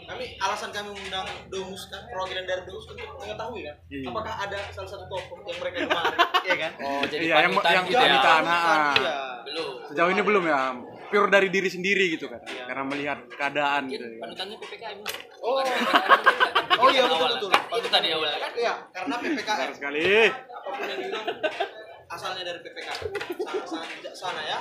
[0.04, 4.04] kami alasan kami mengundang Domus kan perwakilan dari Domus untuk mengetahui kan Iya.
[4.04, 7.84] apakah ada salah satu tokoh yang mereka gemari iya kan Oh jadi Iya, yang- yang
[7.86, 8.02] gitu ya?
[8.04, 8.42] panutan.
[8.42, 8.94] Panutan, ah.
[8.94, 9.14] iya.
[9.42, 9.72] Belum.
[9.84, 10.60] Sejauh ini belum ya.
[11.12, 12.40] Pure dari diri sendiri gitu kan.
[12.42, 12.64] Iya.
[12.66, 14.00] Karena melihat keadaan gitu.
[14.02, 14.18] Ya.
[14.18, 14.98] panutannya PPKM.
[15.38, 15.60] Oh.
[16.74, 17.32] Oh iya betul Awal.
[17.36, 17.50] betul.
[17.52, 18.50] Kan Itu tadi awalnya kan.
[18.54, 20.02] Iya, karena PPKM Benar sekali.
[20.32, 21.26] apa pun yang dibilang
[22.08, 22.98] asalnya dari PPKM.
[23.38, 24.58] Sangat sangat bijaksana ya.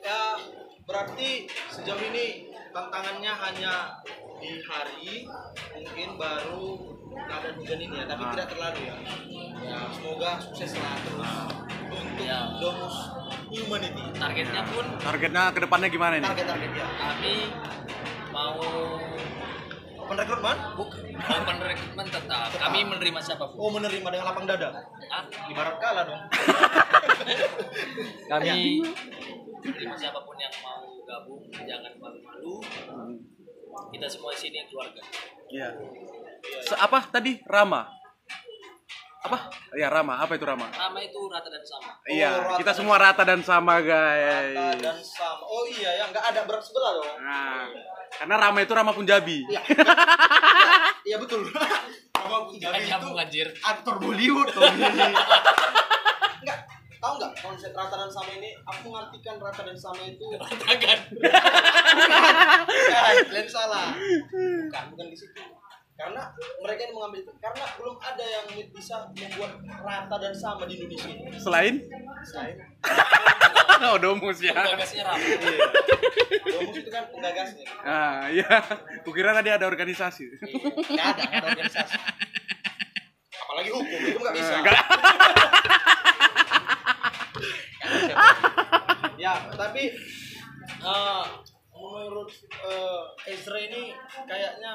[0.00, 0.20] Ya
[0.82, 1.30] berarti
[1.68, 2.26] sejauh ini
[2.70, 3.74] tantangannya hanya
[4.38, 5.26] di hari
[5.72, 6.66] mungkin baru
[7.12, 8.30] keadaan hujan ini ya, tapi Ah.
[8.32, 8.96] tidak terlalu ya.
[9.62, 11.32] Ya semoga sukses lah terus
[11.94, 12.38] untuk Ya.
[12.56, 12.96] Domus
[13.48, 14.02] humanity.
[14.14, 16.24] targetnya pun Targetnya ke depannya gimana ini?
[16.24, 16.86] Target-target dia.
[16.90, 17.32] kami
[18.30, 18.54] mau
[19.94, 20.58] Open recruitment?
[20.74, 24.68] buk open rekrutmen tetap kami menerima siapa pun Oh menerima dengan lapang dada.
[25.08, 26.20] Ah, Ibarat kalah dong.
[28.28, 28.82] kami
[29.62, 32.60] menerima siapa pun yang mau gabung jangan malu-malu
[33.88, 35.00] kita semua di sini keluarga
[35.46, 35.68] Iya.
[36.62, 37.38] Se- apa tadi?
[37.44, 37.86] Rama.
[39.22, 39.38] Apa?
[39.72, 40.18] Ya Rama.
[40.18, 40.66] Apa itu Rama?
[40.66, 44.78] Rama itu rata dan sama iya, rata kita dan- semua rata dan sama, Rata guys.
[44.78, 45.44] dan sama.
[45.44, 47.06] Oh iya ya, nggak ada berat sebelah dong.
[47.20, 47.70] Nah,
[48.12, 49.38] karena Rama itu Rama Punjabi.
[49.46, 49.62] Iya.
[51.02, 51.42] Iya betul.
[52.14, 54.62] Sama Punjabi Jangan itu anjir aktor Bollywood tuh.
[56.38, 56.58] Enggak,
[56.96, 58.54] tahu nggak konsep rata dan sama ini?
[58.62, 61.34] Aku mengartikan rata dan sama itu ratakan bukan,
[63.26, 63.98] kalian salah.
[63.98, 65.42] Bukan, bukan di situ.
[66.02, 66.22] Karena
[66.58, 69.52] mereka ini mengambil itu karena belum ada yang bisa membuat
[69.86, 71.30] rata dan sama di Indonesia ini.
[71.38, 71.74] Selain
[72.26, 72.58] Selain
[73.94, 74.50] Odomus ya.
[74.50, 75.66] gagasnya Rama Iya.
[76.42, 77.66] Domus itu kan penggagasnya.
[77.82, 78.46] Ah, iya.
[79.06, 80.26] Kukira tadi ada organisasi.
[80.90, 81.96] Nggak ada, nggak ada organisasi.
[83.42, 84.52] Apalagi hukum, itu nggak bisa.
[84.58, 84.78] Enggak.
[89.22, 89.82] ya, tapi
[90.82, 91.24] eh,
[91.74, 92.30] menurut
[92.62, 93.02] eh,
[93.34, 93.94] Ezra ini
[94.26, 94.72] kayaknya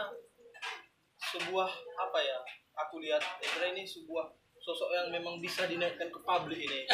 [1.30, 2.38] sebuah apa ya?
[2.80, 6.86] Aku lihat Ezra ini sebuah sosok yang memang bisa dinaikkan ke publik ini.
[6.86, 6.92] Di-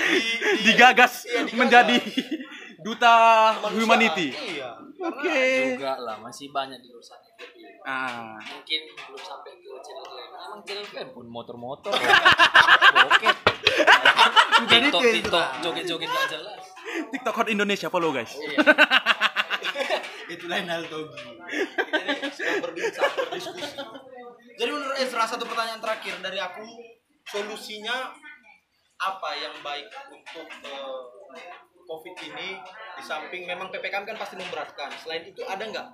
[0.56, 1.54] di- Digagas Iya, digagas.
[1.54, 1.96] menjadi
[2.78, 3.14] duta
[3.52, 3.74] Kemanusiaan.
[3.76, 4.28] humanity.
[4.32, 4.70] Iya.
[4.98, 5.38] Oke.
[5.72, 7.22] juga lah masih banyak di luar sana
[7.80, 8.34] Ah.
[8.42, 11.94] mungkin belum sampai ke channel kalian emang channel kalian pun motor-motor
[13.08, 13.30] itu
[14.68, 16.62] tiktok tiktok joget-joget gak jelas
[17.08, 18.34] TikTok Hot Indonesia follow guys.
[18.34, 18.58] iya
[20.28, 23.64] itu lain hal Togi ini sedang berbincang berdiskusi
[24.58, 26.66] jadi menurut Ezra satu pertanyaan terakhir dari aku
[27.30, 28.10] solusinya
[28.98, 30.98] apa yang baik untuk eh,
[31.86, 32.58] covid ini?
[32.98, 34.90] Di samping memang ppkm kan pasti memberatkan.
[34.98, 35.88] Selain itu ada nggak?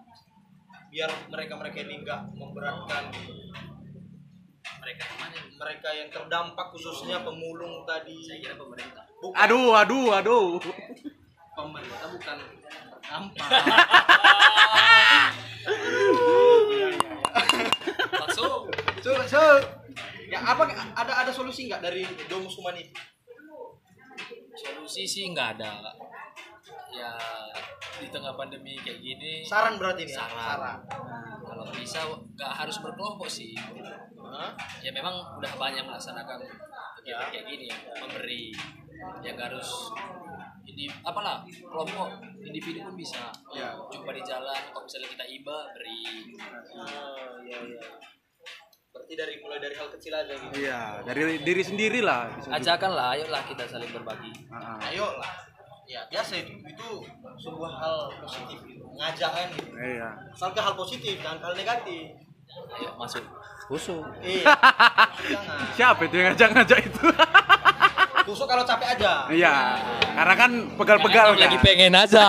[0.88, 3.12] Biar mereka mereka ini nggak memberatkan.
[3.12, 3.44] Gitu
[4.84, 5.04] mereka
[5.60, 8.16] mereka yang terdampak khususnya pemulung tadi.
[8.24, 9.04] Saya kira pemerintah.
[9.20, 9.36] Bukan.
[9.36, 10.48] Aduh, aduh, aduh.
[11.56, 12.38] pemerintah bukan
[13.04, 13.48] terdampak
[18.24, 18.64] langsung.
[19.04, 19.40] So, so
[20.32, 20.64] ya apa
[20.96, 22.96] ada ada solusi nggak dari Domus Humanity
[24.54, 25.92] solusi sih nggak ada.
[26.94, 27.12] Ya
[28.00, 30.24] di tengah pandemi kayak gini saran berarti nih ya?
[30.24, 30.78] saran.
[31.44, 33.52] Kalau bisa nggak harus berkelompok sih.
[34.24, 34.50] Hah?
[34.82, 36.42] ya memang udah banyak melaksanakan
[36.98, 37.66] kegiatan kayak gini
[38.00, 38.44] memberi.
[39.20, 39.92] Ya nggak harus
[40.66, 42.08] ini apalah kelompok
[42.40, 43.76] individu pun bisa Ya.
[43.86, 46.00] jumpa di jalan kalau misalnya kita iba beri
[46.74, 47.82] Ah, iya iya.
[48.90, 50.54] Berarti dari mulai dari hal kecil aja gitu.
[50.56, 52.30] Iya, dari diri sendiri lah.
[52.48, 54.88] ajakan lah ayolah kita saling berbagi Ah, ah.
[54.88, 55.32] Ayo lah.
[55.84, 56.88] Ya biasa itu itu
[57.36, 58.84] sebuah hal positif gitu.
[58.90, 59.68] Ngajak kan gitu.
[59.74, 60.08] Iya.
[60.30, 62.06] Asal ke hal positif jangan hal negatif.
[62.70, 63.24] ayo masuk
[63.66, 64.44] khusus Iya.
[65.32, 65.58] Jangan.
[65.72, 67.02] Siapa itu yang ngajak-ngajak itu?
[68.24, 69.28] Tusuk kalau capek aja.
[69.28, 69.54] Iya,
[70.16, 71.40] karena kan pegal-pegal kan.
[71.44, 72.24] lagi pengen aja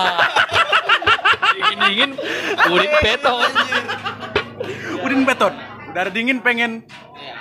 [1.55, 2.11] dingin dingin
[2.67, 3.49] kulit beton.
[4.99, 5.53] Udin beton.
[5.87, 6.83] Udara dingin pengen
[7.15, 7.35] Iya.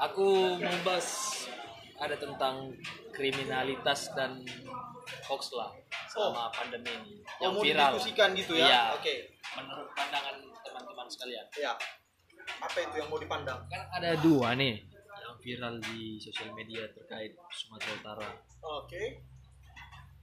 [0.00, 1.08] aku membahas
[1.98, 2.70] ada tentang
[3.10, 4.40] kriminalitas dan
[5.26, 5.74] hoax lah
[6.06, 8.66] selama pandemi ini Oh, yang viral didiskusikan gitu ya.
[8.70, 8.82] Iya.
[8.94, 9.14] Oke.
[9.58, 11.74] menurut pandangan teman-teman sekalian Iya.
[12.62, 13.60] Apa itu yang mau dipandang?
[13.66, 14.78] kan ada dua nih
[15.40, 18.28] viral di sosial media terkait Sumatera Utara
[18.62, 19.24] Oke.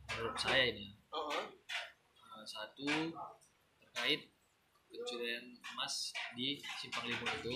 [0.08, 1.44] menurut saya ini Heeh.
[2.16, 2.88] eh, satu
[3.82, 4.30] terkait
[4.88, 5.94] pencurian emas
[6.32, 7.56] di Simpang Limun itu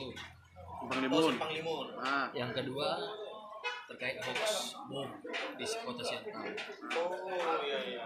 [0.81, 1.31] Bang Oh, Limun.
[1.31, 1.87] simpang limun.
[1.95, 2.97] Ah, yang kedua
[3.87, 5.05] terkait hoax bom
[5.55, 6.41] di kota Siantar
[6.91, 7.13] Oh,
[7.61, 8.05] iya iya.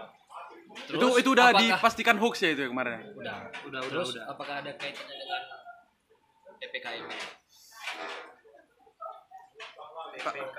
[0.76, 3.00] itu itu udah apakah- dipastikan hoax ya itu yang kemarin.
[3.14, 5.42] udah udah udah Terus, apakah ada kaitannya dengan
[6.58, 7.06] ppkm
[10.18, 10.58] PPK.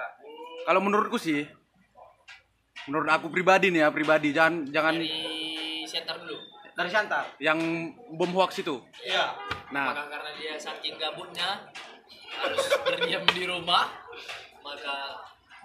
[0.63, 1.45] Kalau menurutku sih,
[2.85, 5.11] menurut aku pribadi nih ya pribadi jangan jangan dari
[5.83, 6.37] Siantar dulu
[6.77, 7.23] Dari Shantar.
[7.39, 7.57] yang
[8.13, 8.77] bom hoax itu.
[9.01, 9.33] Iya.
[9.71, 11.65] Nah, apakah karena dia saking gabutnya
[12.37, 13.89] harus berdiam di rumah
[14.61, 14.95] maka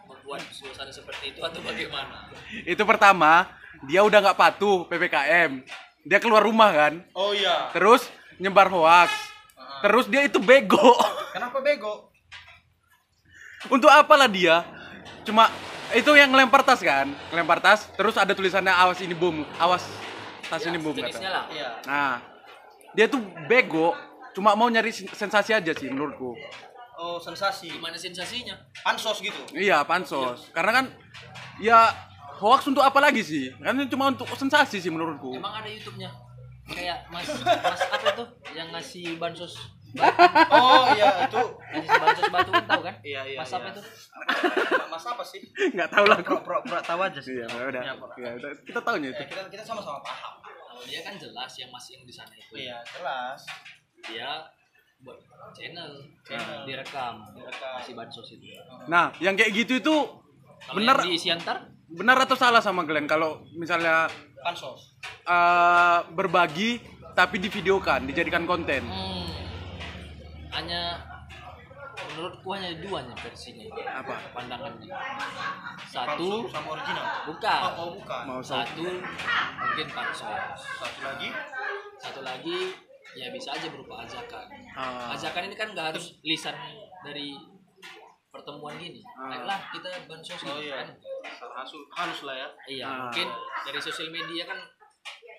[0.07, 2.31] membuat suasana seperti itu atau bagaimana
[2.64, 3.50] itu pertama
[3.85, 5.61] dia udah nggak patuh ppkm.
[6.02, 7.70] Dia keluar rumah kan, Oh iya.
[7.70, 8.07] terus
[8.38, 9.11] nyebar hoax.
[9.83, 10.98] Terus dia itu bego.
[11.35, 12.11] Kenapa bego?
[13.68, 14.66] Untuk apalah dia?
[15.22, 15.46] Cuma
[15.92, 17.87] itu yang lempar tas kan, lempar tas.
[17.92, 19.85] Terus ada tulisannya awas ini bom, awas
[20.44, 21.18] tas ini bom kata.
[21.22, 21.68] lah Iya.
[21.85, 22.14] Nah,
[22.92, 23.94] dia tuh bego,
[24.33, 26.35] cuma mau nyari sen- sensasi aja sih menurutku.
[26.94, 30.46] oh sensasi gimana sensasinya pansos gitu Iya, pansos.
[30.51, 30.85] Karena kan
[31.59, 31.90] ya
[32.38, 33.51] hoax untuk apa lagi sih?
[33.59, 35.35] Kan cuma untuk sensasi sih menurutku.
[35.35, 36.14] emang ada YouTube-nya
[36.64, 37.27] kayak mas
[37.66, 39.59] mas apa itu yang ngasih bansos
[40.48, 41.40] oh iya itu
[41.92, 43.72] bansos batu kan tahu kan Iya, iya, mas apa iya.
[43.72, 43.81] itu
[44.88, 46.35] mas apa sih Enggak tahu lah aku.
[46.40, 47.83] pura pura tahu aja sih Iya, udah.
[47.83, 48.50] Ya, pura- Ya, udah.
[48.62, 49.20] kita tahunya itu.
[49.20, 52.52] Ya, kita kita sama-sama paham kalau dia kan jelas yang masih yang di sana itu
[52.55, 53.40] iya jelas
[54.02, 54.31] dia
[54.98, 55.18] buat
[55.52, 56.62] channel Channel.
[56.64, 57.70] direkam Direkam.
[57.76, 58.46] ngasih bansos itu
[58.87, 59.94] Nah, yang kayak gitu itu
[60.62, 66.81] kalau benar yang di Siantar benar atau salah sama Glenn kalau misalnya pansos eh, berbagi
[67.12, 68.81] tapi divideokan, dijadikan konten.
[68.81, 69.12] hmm,
[70.53, 71.01] hanya
[71.93, 73.65] menurutku hanya dua nya versinya.
[74.01, 74.15] Apa?
[74.33, 74.88] pandangannya.
[75.85, 76.49] Satu.
[76.49, 77.05] Sama original?
[77.29, 77.61] Bukan.
[77.62, 78.23] Oh, oh bukan.
[78.25, 78.85] Mau sa- satu
[79.59, 81.29] mungkin pansos satu lagi?
[82.01, 82.59] Satu lagi
[83.12, 84.47] ya bisa aja berupa ajakan.
[84.73, 85.12] Ah.
[85.12, 86.57] ajakan ini kan nggak harus lisan
[87.05, 87.37] dari
[88.33, 89.37] pertemuan gini Ah.
[89.37, 90.81] ayolah kita bansos oh gitu iya.
[90.81, 90.88] kan?
[91.53, 92.49] Halus halus lah ya.
[92.67, 92.97] Iya Ah.
[93.07, 93.29] mungkin
[93.62, 94.57] dari sosial media kan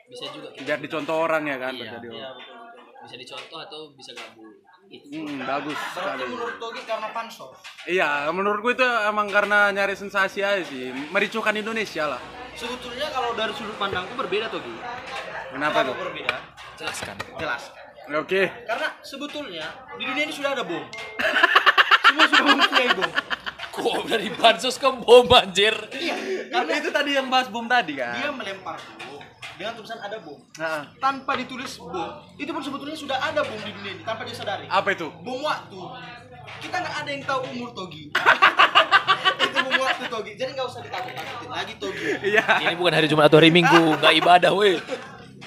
[0.06, 1.98] bisa juga kita Biar dicontoh orang ya kan, Iya.
[1.98, 2.94] iya betul betul.
[3.04, 4.53] Bisa dicontoh atau bisa gabung
[4.86, 6.24] itu Hmm, bagus berarti sekali.
[6.30, 12.08] menurut Togi karena pansos Iya, menurutku itu emang karena nyari sensasi aja sih, mericuhkan Indonesia
[12.08, 12.22] lah.
[12.54, 14.74] sebetulnya kalau dari sudut pandangku berbeda Togi
[15.50, 15.96] Kenapa tuh?
[15.96, 16.36] berbeda?
[16.76, 17.16] Jelaskan.
[17.36, 17.64] Jelas
[18.14, 18.52] Oke.
[18.64, 20.82] karena sebetulnya di dunia ini sudah ada bom.
[22.06, 23.12] Semua sudah mempunyai bom.
[23.74, 25.74] Kok dari bansos ke bom anjir?
[25.90, 26.14] Iya
[26.48, 28.14] Karena itu tadi yang bahas bom tadi kan.
[28.14, 29.13] dia melempar bom
[29.58, 30.40] dengan tulisan ada bom.
[30.58, 34.36] Nah, tanpa ditulis bom itu pun sebetulnya sudah ada bom di dunia ini tanpa dia
[34.36, 35.08] sadari apa itu?
[35.22, 35.80] bom waktu.
[36.60, 38.12] Kita nggak ada yang tahu umur Togi.
[39.48, 40.32] Itu bom waktu Togi.
[40.36, 42.08] Jadi nggak usah ditakut-takutin lagi Togi.
[42.36, 42.44] Iya.
[42.68, 43.96] ini bukan hari Jumat atau hari Minggu.
[43.96, 44.76] Nggak ibadah weh.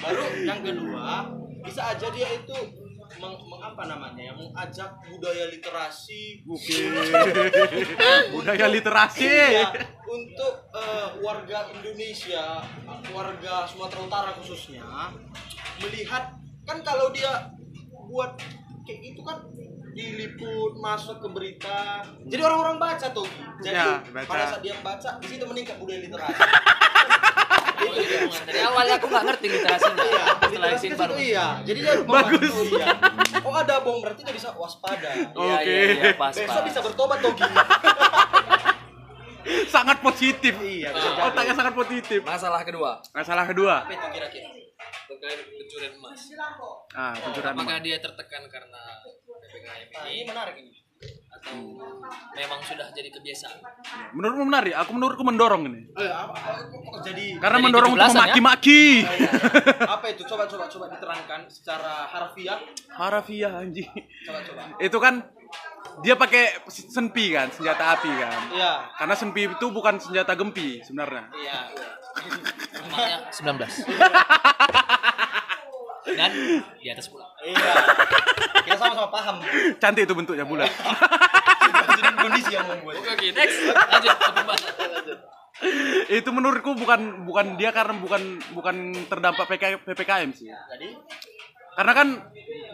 [0.01, 1.29] Baru yang kedua
[1.61, 2.57] bisa aja dia itu
[3.77, 6.41] apa namanya ya mengajak budaya literasi.
[8.33, 9.21] Budaya literasi.
[9.21, 9.69] Iya,
[10.01, 12.57] untuk eh, warga Indonesia
[13.13, 14.81] warga Sumatera Utara khususnya
[15.77, 16.33] melihat
[16.65, 17.53] kan kalau dia
[18.09, 18.33] buat
[18.81, 19.45] kayak gitu kan
[19.93, 23.29] diliput masuk ke berita jadi orang-orang baca tuh
[23.61, 24.25] jadi Ya, baca.
[24.25, 26.33] pada saat dia baca di situ meningkat budaya literasi.
[27.77, 30.25] dari awal aku nggak ngerti literasinya iya
[30.77, 32.53] setelah baru iya jadi dia Bagus.
[32.67, 32.87] iya.
[33.45, 35.77] oh ada bom berarti dia bisa waspada Iya, Oke.
[35.93, 37.33] iya, besok bisa bertobat tuh
[39.67, 40.53] sangat positif.
[40.59, 40.91] Iya.
[41.23, 42.19] Otaknya sangat positif.
[42.19, 43.83] masalah kedua Masalah kedua.
[43.83, 44.49] apa itu kira-kira
[45.07, 46.19] terkait pencurian emas
[46.91, 47.85] Ah, pencurian apakah emas.
[47.85, 48.81] dia tertekan karena
[49.47, 50.71] ppkm nah, ini ini menarik ini
[51.29, 51.53] atau
[52.33, 53.57] memang sudah jadi kebiasaan
[54.11, 54.73] Menurutmu menarik?
[54.75, 55.81] Aku menurutku mendorong ini.
[55.93, 56.35] eh, apa,
[57.01, 58.21] jadi Karena Dari mendorong untuk 17-an ya?
[58.25, 58.83] memaki-maki.
[59.95, 62.59] apa itu coba coba coba diterangkan secara harfiah
[62.89, 63.89] Harafiah anjing.
[64.23, 65.21] coba coba Itu kan
[65.99, 68.39] dia pakai senpi kan, senjata api kan.
[68.51, 71.29] iya Karena senpi itu bukan senjata gempi sebenarnya.
[71.33, 71.59] iya
[72.79, 73.87] Nomornya 19
[76.15, 76.31] dan
[76.79, 77.27] di atas pula.
[77.43, 77.73] Iya.
[78.63, 79.35] Kita sama-sama paham.
[79.81, 80.71] Cantik itu bentuknya bulat.
[81.97, 83.01] jadi kondisi yang membuat.
[83.01, 83.57] Oke oke next.
[83.73, 84.89] Lanjut ke pembahasan
[86.07, 90.53] itu menurutku bukan bukan dia karena bukan bukan terdampak PK, PPKM sih.
[90.53, 90.93] jadi?
[91.73, 92.07] Karena kan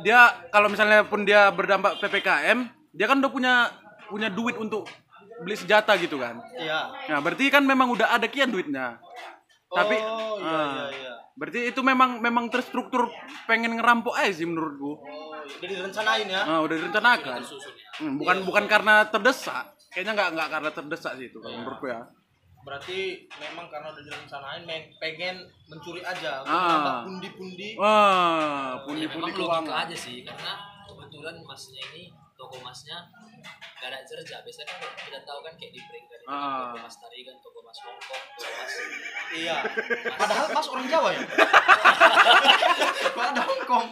[0.04, 0.19] dia
[0.52, 3.54] kalau misalnya pun dia berdampak PPKM, dia kan udah punya
[4.12, 4.88] punya duit untuk
[5.43, 6.43] beli senjata gitu kan.
[6.60, 6.91] iya.
[7.10, 9.00] Nah, berarti kan memang udah ada kian duitnya.
[9.74, 13.10] Tapi oh iya ah, iya iya berarti itu memang memang terstruktur
[13.43, 14.96] pengen ngerampok aja sih menurutku.
[14.96, 17.39] oh udah direncanain ya Nah, udah direncanakan.
[17.96, 19.65] Hmm, bukan bukan karena terdesak.
[19.89, 22.02] Kayaknya nggak nggak karena terdesak sih itu kalau menurutku ya.
[22.63, 23.00] berarti
[23.36, 24.63] memang karena udah direncanain
[24.96, 25.36] pengen
[25.67, 27.04] mencuri aja Ah.
[27.04, 27.91] pundi-pundi Wah,
[28.80, 29.84] ya, pundi-pundi memang logika keuangan.
[29.84, 30.52] aja sih karena
[30.86, 32.04] kebetulan masnya ini
[32.44, 33.00] toko masnya
[33.74, 36.68] gak ada kerja biasanya kan kita tahu kan kayak di break dari Ah.
[36.68, 38.74] toko mas tarigan toko mas hongkong toko mas
[39.34, 39.56] iya.
[40.14, 41.22] Padahal mas orang Jawa ya?
[43.24, 43.88] Ada Hongkong.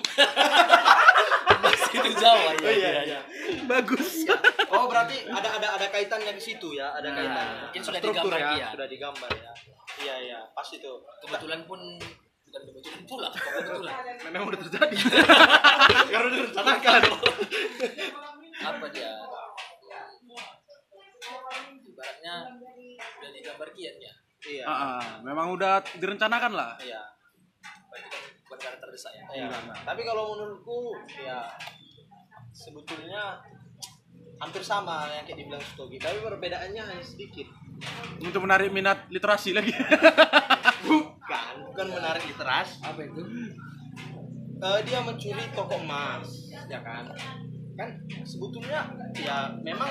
[1.58, 3.20] Mas itu Jawa ya Oh, iya iya
[3.64, 4.28] Bagus.
[4.68, 7.56] oh berarti ada ada ada kaitannya ke situ ya ada Nah, kaitannya.
[7.66, 8.68] mungkin sudah digambar ya dia.
[8.70, 9.52] sudah digambar ya.
[9.98, 10.40] Iya iya.
[10.52, 10.92] Pas itu.
[11.22, 11.80] Kebetulan pun
[12.44, 13.96] bukan kebetulan pula kebetulan.
[14.28, 14.96] Memang udah terjadi.
[16.12, 17.02] Karena udah direncanakan
[18.62, 19.12] apa dia
[21.82, 22.34] ibaratnya
[22.92, 26.72] udah digambar kian ya iya Ah, ah, memang udah direncanakan lah.
[26.82, 27.02] iya
[27.92, 28.02] kan
[28.42, 29.48] bukan karena terdesak ya Iya.
[29.84, 30.80] Tapi kalau menurutku
[31.18, 31.46] ya
[32.52, 33.38] sebetulnya
[34.38, 37.46] hampir sama yang kayak dibilang Stogi, tapi perbedaannya hanya sedikit.
[38.18, 39.70] Untuk menarik minat literasi lagi.
[40.82, 42.82] Bukan, bukan menarik literas.
[42.82, 43.22] apa itu
[44.58, 46.28] Eh, dia mencuri toko emas,
[46.68, 47.08] ya kan?
[47.80, 47.90] Kan
[48.28, 48.84] sebetulnya
[49.16, 49.90] ya memang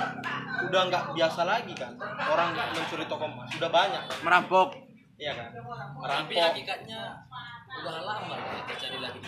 [0.68, 1.92] udah nggak biasa lagi kan.
[2.28, 4.02] Orang mencuri toko emas sudah banyak.
[4.06, 4.68] Kan merampok.
[5.20, 5.48] Iya kan?
[5.52, 6.40] Tapi merampok.
[6.52, 7.00] hakikatnya
[7.70, 9.18] udah lama kalau terjadi lagi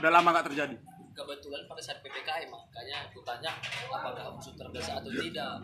[0.00, 0.76] udah lama nggak terjadi?
[1.10, 3.50] Kebetulan pada saat PPKM makanya aku tanya
[3.92, 5.60] apakah musuh terbiasa atau tidak.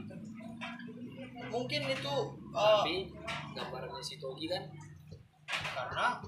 [1.46, 2.16] mungkin itu
[2.50, 3.12] Tapi
[3.54, 4.62] gambarannya si Togi kan.
[5.46, 6.18] karena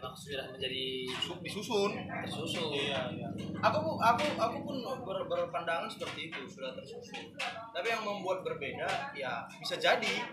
[0.00, 0.84] memang sudah menjadi
[1.20, 1.92] su- disusun
[2.24, 2.72] tersusun.
[2.72, 3.28] Iya, iya.
[3.60, 7.36] Aku aku aku pun ber- berpandangan seperti itu sudah tersusun.
[7.76, 10.24] Tapi yang membuat berbeda ya bisa jadi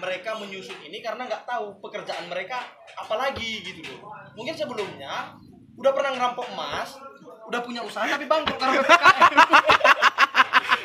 [0.00, 2.64] mereka menyusun ini karena nggak tahu pekerjaan mereka
[2.96, 4.08] apalagi gitu loh.
[4.32, 5.36] Mungkin sebelumnya
[5.76, 6.96] udah pernah ngerampok emas,
[7.44, 8.80] udah punya usaha tapi bangkrut karena.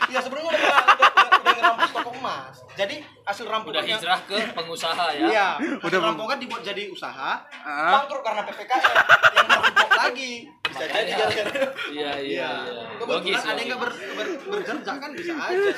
[0.05, 1.94] Iya sebelumnya udah pernah udah, udah, udah ngerampok
[2.25, 2.55] emas.
[2.73, 5.25] Jadi hasil Udah rampokannya hijrah ke pengusaha ya.
[5.25, 5.47] Iya,
[5.85, 7.91] Udah udah rampokan dibuat jadi usaha, Ah.
[7.93, 8.95] bangkrut karena PPKM
[9.31, 10.33] yang merampok lagi.
[10.65, 11.15] Bisa jadi Makanya.
[11.15, 12.83] gara-gara Iya iya iya.
[12.97, 13.37] Kebetulan Logis.
[13.39, 15.69] ada yang nggak ber, ber, bekerja kan bisa aja.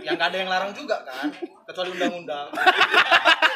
[0.00, 1.28] yang nggak ada yang larang juga kan,
[1.66, 2.48] kecuali undang-undang.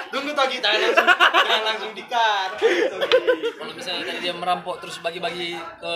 [0.08, 2.50] Tunggu Togi, jangan langsung, jangan langsung dikat.
[3.54, 5.92] Kalau misalnya tadi dia merampok terus bagi-bagi ke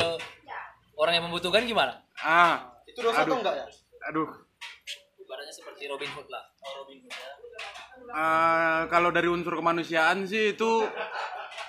[0.94, 1.96] orang yang membutuhkan gimana?
[2.18, 3.26] ah Itu dosa Aduh.
[3.26, 3.66] atau enggak ya?
[4.02, 4.28] aduh
[5.32, 6.44] Ibaratnya seperti Robin Hood lah.
[8.12, 10.84] Ah, kalau dari unsur kemanusiaan sih itu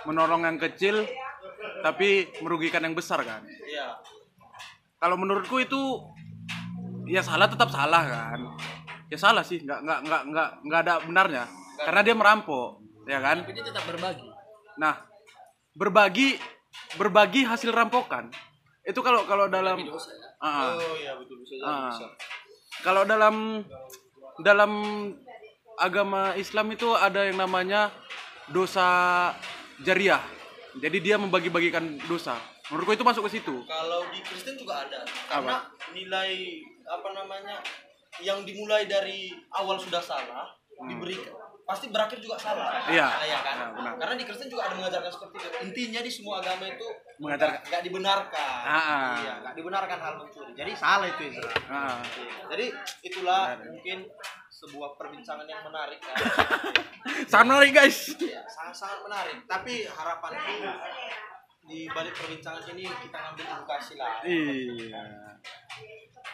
[0.04, 1.08] menolong yang kecil
[1.80, 3.95] tapi merugikan yang besar kan Iya.
[4.97, 5.80] kalau menurutku itu
[7.08, 8.39] ya salah tetap salah kan
[9.08, 11.43] ya salah sih nggak nggak nggak nggak nggak ada benarnya
[11.78, 14.28] karena dia merampok ya kan Tapi dia tetap berbagi.
[14.76, 15.08] nah
[15.71, 16.36] berbagi
[16.93, 18.28] berbagi hasil rampokan
[18.84, 20.28] itu kalau kalau dalam dosa ya.
[20.38, 21.88] Ah, Oh iya betul bisa jadi Ah.
[21.88, 22.08] bisa.
[22.81, 23.62] Kalau dalam
[24.41, 24.71] dalam
[25.77, 27.93] agama Islam itu ada yang namanya
[28.49, 28.88] dosa
[29.86, 30.21] jariah.
[30.81, 32.33] Jadi dia membagi-bagikan dosa.
[32.73, 33.62] Menurutku itu masuk ke situ.
[33.69, 35.05] Kalau di Kristen juga ada.
[35.29, 37.62] Karena nilai apa namanya
[38.21, 40.49] yang dimulai dari awal sudah salah
[40.89, 42.84] diberikan pasti berakhir juga salah.
[42.86, 43.08] Iya.
[43.08, 43.56] Nah, ya kan?
[43.56, 43.91] Nah, benar.
[43.95, 45.47] Karena di Kristen juga ada mengajarkan seperti itu.
[45.63, 47.62] Intinya di semua agama itu Mengajarkan.
[47.63, 48.52] nggak- dibenarkan.
[48.62, 49.13] Ah, ah.
[49.17, 50.52] Iya, nggak dibenarkan hal mencuri.
[50.54, 51.52] Jadi salah itu Izra.
[51.65, 51.99] Ah.
[52.04, 52.34] Iya.
[52.49, 52.65] Jadi
[53.04, 53.97] itulah mungkin
[54.49, 56.15] sebuah perbincangan yang menarik kan.
[57.32, 59.38] sangat menarik guys Iya, sangat-sangat menarik.
[59.43, 60.56] Tapi harapanku
[61.63, 64.19] di balik perbincangan ini kita ngambil edukasi lah.
[64.21, 64.99] iya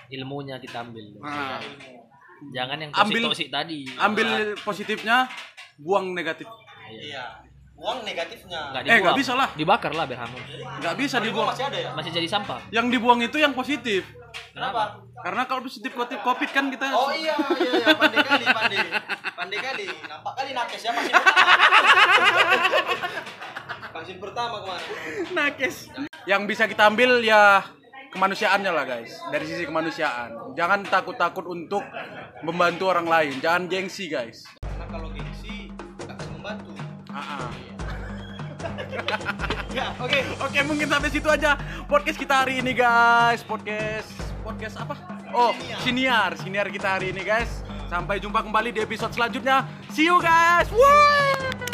[0.09, 1.05] Ilmunya kita ambil.
[1.21, 1.57] Ah.
[1.59, 2.01] Ilmu.
[2.49, 3.79] Jangan yang Ambil- tadi.
[3.95, 5.27] ambil positifnya
[5.75, 6.47] buang negatif
[6.89, 7.43] Iya.
[7.71, 8.73] Buang negatifnya.
[8.73, 9.47] Nggak Eh, nggak bisa lah.
[9.53, 10.43] Dibakar lah biar hangus.
[10.79, 11.89] nggak bisa gua dibuang masih ada ya?
[11.93, 12.59] Masih jadi sampah.
[12.69, 14.03] yang dibuang itu yang positif
[14.51, 14.99] Kenapa?
[15.17, 18.87] karena kalau positif covid covid kan kita Oh iya, iya, iya, pandai kali, pandai.
[19.33, 19.85] Pandai kali.
[20.01, 21.49] Nampak kali nakes ya vaksin pertama.
[23.95, 24.87] vaksin pertama kemarin.
[25.31, 25.75] nakes
[26.25, 27.63] yang bisa kita ambil ya
[28.09, 31.83] kemanusiaannya lah guys dari sisi kemanusiaan jangan takut-takut untuk
[32.41, 35.69] membantu orang lain jangan gengsi guys Karena kalau gengsi
[35.99, 36.71] nggak akan membantu.
[37.09, 37.49] Ah, ah.
[39.69, 40.17] Ya, oke.
[40.41, 41.53] Oke, mungkin sampai situ aja
[41.85, 43.45] podcast kita hari ini, guys.
[43.45, 44.09] Podcast
[44.41, 44.97] podcast apa?
[45.29, 45.53] Oh,
[45.85, 47.61] siniar, siniar kita hari ini, guys.
[47.85, 49.69] Sampai jumpa kembali di episode selanjutnya.
[49.93, 50.69] See you, guys.
[50.73, 51.68] Woi!